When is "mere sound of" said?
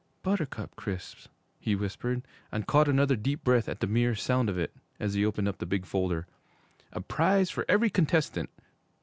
3.85-4.57